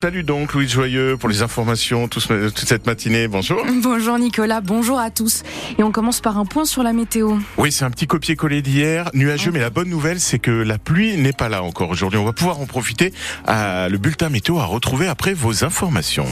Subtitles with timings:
[0.00, 2.22] Salut donc Louis Joyeux pour les informations toute
[2.68, 3.26] cette matinée.
[3.26, 3.66] Bonjour.
[3.82, 5.42] Bonjour Nicolas, bonjour à tous.
[5.76, 7.38] Et on commence par un point sur la météo.
[7.56, 11.16] Oui, c'est un petit copier-coller d'hier, nuageux, mais la bonne nouvelle c'est que la pluie
[11.16, 12.16] n'est pas là encore aujourd'hui.
[12.16, 13.12] On va pouvoir en profiter.
[13.48, 16.26] le bulletin météo à retrouver après vos informations.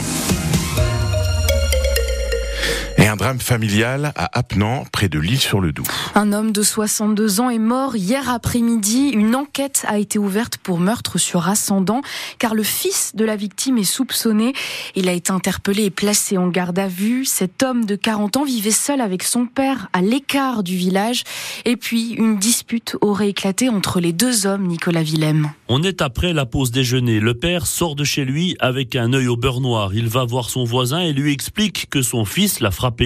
[3.07, 5.87] Et un drame familial à Apnan, près de l'île-sur-le-Doubs.
[6.13, 9.11] Un homme de 62 ans est mort hier après-midi.
[9.13, 12.01] Une enquête a été ouverte pour meurtre sur ascendant,
[12.37, 14.51] car le fils de la victime est soupçonné.
[14.95, 17.23] Il a été interpellé et placé en garde à vue.
[17.23, 21.23] Cet homme de 40 ans vivait seul avec son père à l'écart du village.
[21.63, 25.49] Et puis, une dispute aurait éclaté entre les deux hommes, Nicolas Willem.
[25.69, 27.21] On est après la pause déjeuner.
[27.21, 29.91] Le père sort de chez lui avec un œil au beurre noir.
[29.93, 32.96] Il va voir son voisin et lui explique que son fils l'a frappé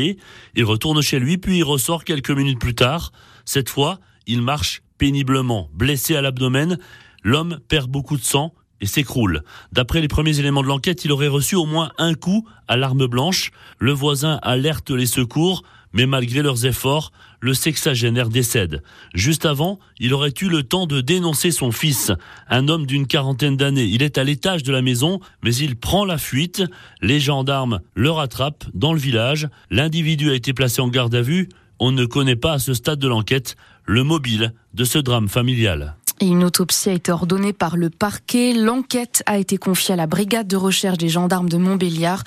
[0.55, 3.11] il retourne chez lui, puis il ressort quelques minutes plus tard.
[3.45, 5.69] Cette fois, il marche péniblement.
[5.73, 6.77] Blessé à l'abdomen,
[7.23, 9.43] l'homme perd beaucoup de sang et s'écroule.
[9.71, 13.05] D'après les premiers éléments de l'enquête, il aurait reçu au moins un coup à l'arme
[13.07, 13.51] blanche.
[13.79, 18.83] Le voisin alerte les secours, mais malgré leurs efforts, le sexagénaire décède.
[19.13, 22.11] Juste avant, il aurait eu le temps de dénoncer son fils,
[22.49, 23.85] un homme d'une quarantaine d'années.
[23.85, 26.63] Il est à l'étage de la maison, mais il prend la fuite.
[27.01, 29.49] Les gendarmes le rattrapent dans le village.
[29.69, 31.49] L'individu a été placé en garde à vue.
[31.79, 33.55] On ne connaît pas à ce stade de l'enquête
[33.85, 35.95] le mobile de ce drame familial
[36.27, 38.53] une autopsie a été ordonnée par le parquet.
[38.53, 42.23] L'enquête a été confiée à la brigade de recherche des gendarmes de Montbéliard.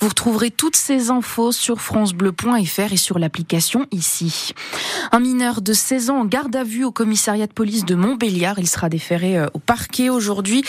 [0.00, 4.52] Vous retrouverez toutes ces infos sur francebleu.fr et sur l'application ici.
[5.12, 8.58] Un mineur de 16 ans en garde à vue au commissariat de police de Montbéliard.
[8.58, 10.64] Il sera déféré euh, au parquet aujourd'hui.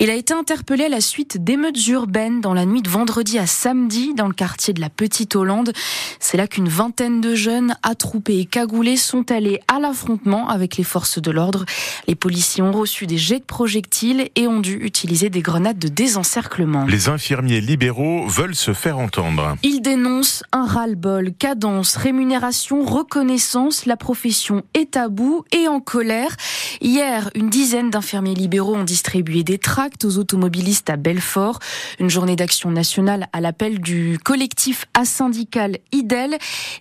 [0.00, 3.46] Il a été interpellé à la suite d'émeutes urbaines dans la nuit de vendredi à
[3.46, 5.72] samedi dans le quartier de la Petite Hollande.
[6.18, 10.84] C'est là qu'une vingtaine de jeunes attroupés et cagoulés sont allés à l'affrontement avec les
[10.84, 11.64] forces de l'ordre.
[12.08, 15.88] Les policiers ont reçu des jets de projectiles et ont dû utiliser des grenades de
[15.88, 16.86] désencerclement.
[16.86, 19.56] Les infirmiers libéraux veulent se faire entendre.
[19.62, 23.86] Ils dénoncent un ras-le-bol, cadence, rémunération, reconnaissance.
[23.86, 26.34] La profession est à bout et en colère.
[26.80, 31.58] Hier, une dizaine d'infirmiers libéraux ont distribué des tracts aux automobilistes à Belfort.
[31.98, 36.38] Une journée d'action nationale à l'appel du collectif asyndical IDEL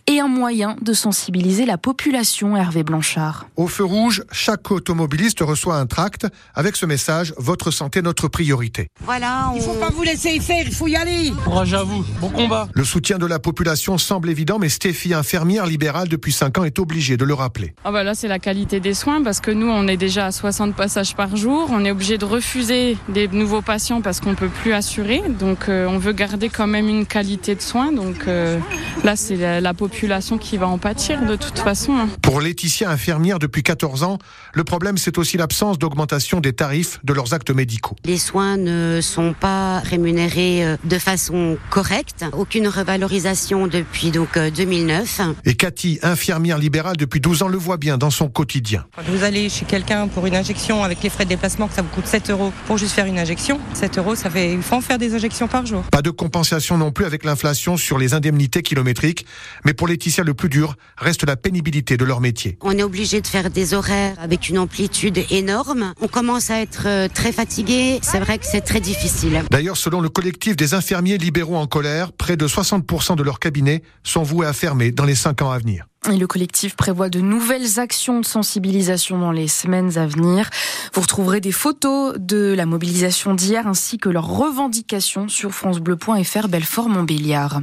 [0.07, 3.47] et un moyen de sensibiliser la population, Hervé Blanchard.
[3.55, 8.87] Au feu rouge, chaque automobiliste reçoit un tract avec ce message Votre santé, notre priorité.
[9.01, 11.31] Voilà, il faut pas vous laisser y faire, il faut y aller.
[11.43, 12.69] Courage à vous, bon combat.
[12.73, 16.79] Le soutien de la population semble évident, mais Stéphie, infirmière libérale depuis 5 ans, est
[16.79, 17.73] obligée de le rappeler.
[17.83, 20.31] Ah bah là, c'est la qualité des soins parce que nous, on est déjà à
[20.31, 21.69] 60 passages par jour.
[21.71, 25.21] On est obligé de refuser des nouveaux patients parce qu'on peut plus assurer.
[25.39, 27.91] Donc, euh, on veut garder quand même une qualité de soins.
[27.91, 28.59] Donc, euh,
[29.03, 31.93] là, c'est la, la, population qui va en pâtir de toute façon.
[31.97, 32.09] Hein.
[32.21, 34.19] Pour Laetitia, infirmière depuis 14 ans,
[34.53, 37.95] le problème, c'est aussi l'absence d'augmentation des tarifs de leurs actes médicaux.
[38.05, 45.19] Les soins ne sont pas rémunérés euh, de façon correcte, aucune revalorisation depuis donc 2009.
[45.19, 48.85] Euh, Et Cathy, infirmière libérale depuis 12 ans, le voit bien dans son quotidien.
[48.95, 51.81] Quand vous allez chez quelqu'un pour une injection avec les frais de déplacement, que ça
[51.81, 54.75] vous coûte 7 euros pour juste faire une injection, 7 euros, ça fait, il faut
[54.75, 55.83] en faire des injections par jour.
[55.83, 59.25] Pas de compensation non plus avec l'inflation sur les indemnités kilométriques,
[59.63, 62.57] mais pour Laetitia, le plus dur reste la pénibilité de leur métier.
[62.59, 65.93] On est obligé de faire des horaires avec une amplitude énorme.
[66.01, 67.99] On commence à être euh, très fatigué.
[68.01, 69.43] C'est vrai que c'est très difficile.
[69.49, 73.81] D'ailleurs, selon le collectif des infirmiers libéraux en colère, près de 60% de leurs cabinets
[74.03, 75.85] sont voués à fermer dans les 5 ans à venir.
[76.11, 80.49] Et le collectif prévoit de nouvelles actions de sensibilisation dans les semaines à venir.
[80.93, 87.61] Vous retrouverez des photos de la mobilisation d'hier ainsi que leurs revendications sur francebleu.fr Belfort-Montbéliard.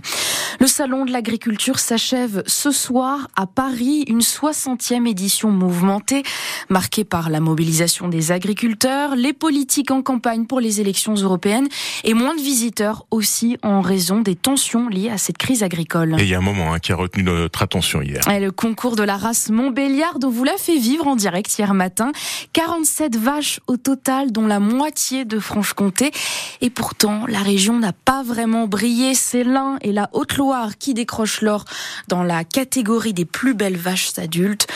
[0.58, 6.22] Le salon de l'agriculture s'achève ce soir à Paris, une 60e édition mouvementée
[6.70, 11.68] marquée par la mobilisation des agriculteurs, les politiques en campagne pour les élections européennes
[12.04, 16.16] et moins de visiteurs aussi en raison des tensions liées à cette crise agricole.
[16.18, 18.94] Et il y a un moment hein, qui a retenu notre attention hier le concours
[18.94, 22.12] de la race Montbéliard dont vous l'a fait vivre en direct hier matin.
[22.52, 26.12] 47 vaches au total, dont la moitié de Franche-Comté.
[26.60, 29.14] Et pourtant, la région n'a pas vraiment brillé.
[29.14, 31.64] C'est l'Ain et la Haute-Loire qui décrochent l'or
[32.06, 34.68] dans la catégorie des plus belles vaches adultes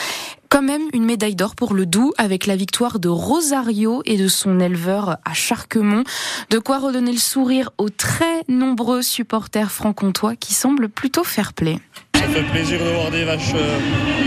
[0.50, 4.28] quand même une médaille d'or pour le Doubs avec la victoire de Rosario et de
[4.28, 6.04] son éleveur à Charquemont.
[6.50, 11.80] De quoi redonner le sourire aux très nombreux supporters franc-comtois qui semblent plutôt fair-play
[12.24, 13.78] Ça fait plaisir de voir des vaches euh,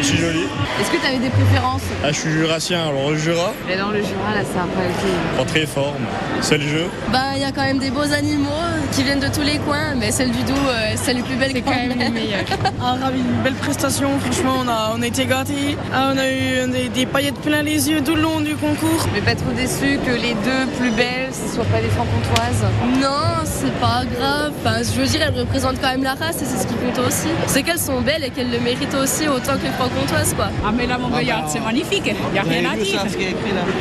[0.04, 0.46] si jolies.
[0.80, 1.82] Est-ce que tu avais des préférences?
[2.04, 5.36] Ah, je suis jurassien, alors le Jura, Mais dans le Jura, là, a pas été.
[5.36, 5.96] pas très fort,
[6.42, 6.86] c'est le jeu.
[7.12, 8.52] Ben, il y a quand même des beaux animaux
[8.92, 11.62] qui viennent de tous les coins, mais celle du Doubs, euh, c'est plus belles C'est
[11.62, 12.46] quand même les meilleurs.
[12.80, 14.10] Ah, ravi, une belle prestation.
[14.20, 15.76] Franchement, on a, on a été gâtés.
[15.92, 19.08] Ah, on a eu des, des paillettes plein les yeux tout le long du concours.
[19.14, 22.64] Mais pas trop déçu que les deux plus belles, ce soient pas des francs-comtoises.
[23.02, 24.54] Non, c'est pas grave.
[24.64, 27.00] Enfin, je veux dire, elles représentent quand même la race et c'est ce qui compte
[27.08, 27.28] aussi.
[27.48, 30.50] C'est qu'elles sont belles et qu'elles le méritent aussi autant que les franc-comtoias, quoi.
[30.66, 32.04] Ah, mais la Montbéliarde, c'est magnifique.
[32.06, 33.01] Il n'y a rien à dire.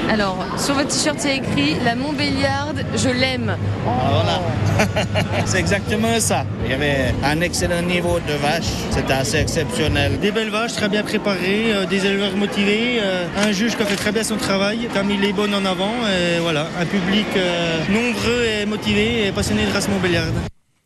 [0.09, 3.57] Alors, sur votre t-shirt, il y a écrit La Montbéliarde, je l'aime.
[3.85, 4.41] Voilà.
[5.45, 6.45] c'est exactement ça.
[6.65, 8.75] Il y avait un excellent niveau de vaches.
[8.91, 10.21] C'était assez exceptionnel.
[10.21, 13.87] Des belles vaches très bien préparées, euh, des éleveurs motivés, euh, un juge qui a
[13.87, 16.87] fait très bien son travail, qui a mis les bonnes en avant, et voilà, un
[16.87, 20.35] public euh, nombreux et motivé et passionné de race Montbéliarde.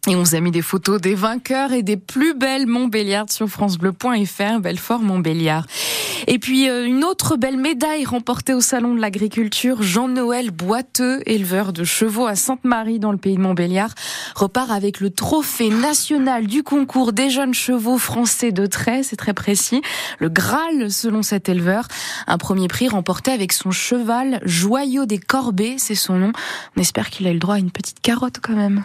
[0.09, 3.47] Et on vous a mis des photos des vainqueurs et des plus belles Montbéliardes sur
[3.49, 5.67] francebleu.fr, Belfort Montbéliard.
[6.27, 11.75] Et puis euh, une autre belle médaille remportée au salon de l'agriculture, Jean-Noël Boiteux, éleveur
[11.75, 13.91] de chevaux à Sainte-Marie dans le pays de Montbéliard,
[14.35, 19.35] repart avec le trophée national du concours des jeunes chevaux français de trait, c'est très
[19.35, 19.83] précis,
[20.19, 21.89] le Graal selon cet éleveur,
[22.27, 26.33] un premier prix remporté avec son cheval Joyau des Corbets, c'est son nom.
[26.77, 28.85] On espère qu'il a le droit à une petite carotte quand même.